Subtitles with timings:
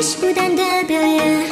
[0.00, 1.44] 开始孤单的表演。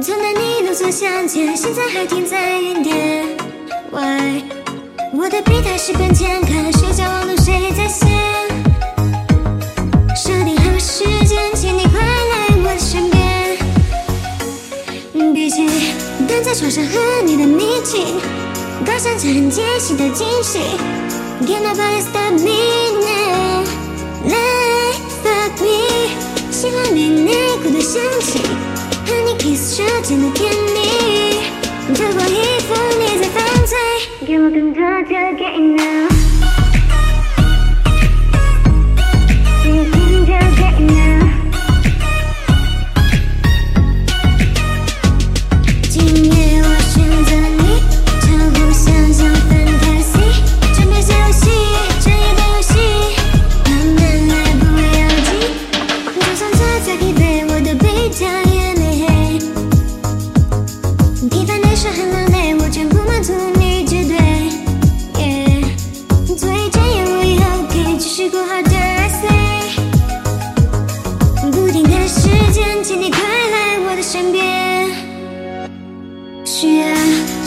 [0.00, 3.26] 从那一路走向前，现在还停在原点。
[3.90, 4.44] Why？
[5.12, 8.08] 我的笔态十分健康，谁叫我路谁在先？
[10.14, 13.58] 设定好时间，请你快来我身边。
[15.34, 15.66] 比起
[16.28, 18.20] 躺在床上和你的秘境，
[18.86, 19.64] 高山下很惊
[19.96, 20.60] 的惊喜。
[21.44, 21.72] Can I？
[27.91, 28.39] 内裤的香气，
[29.05, 30.40] 和你 kiss 舌尖的甜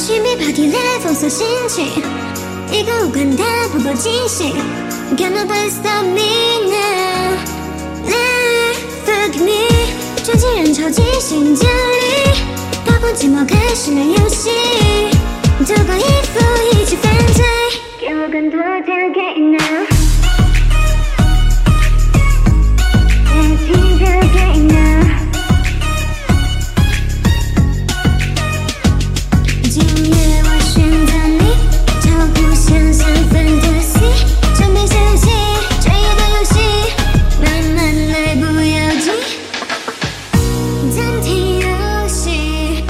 [0.06, 1.88] 去比 party 来放松心情，
[2.72, 4.54] 一个无关的不够惊喜。
[5.18, 6.22] Can nobody stop me
[6.70, 7.34] now？
[8.06, 8.14] 来
[9.04, 9.66] fuck me，
[10.24, 12.36] 冲进人潮进行降临，
[12.86, 14.52] 打破寂寞开始了游戏，
[15.66, 16.40] 脱光衣服
[40.96, 41.68] 暂停游
[42.08, 42.86] 戏，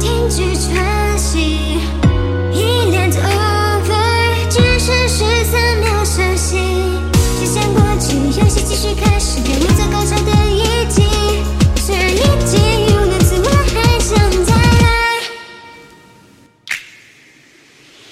[0.00, 1.78] 停止喘息，
[2.52, 3.92] 一脸 over，
[4.50, 6.58] 只剩十三秒休息。
[7.38, 11.04] 时间过去，游戏继续开始，给我最高潮的一击，
[11.76, 14.84] 虽然已经无能自我，还想再来。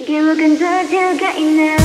[0.07, 0.85] 给我更多的
[1.19, 1.81] 给 now，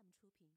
[0.00, 0.50] 出品。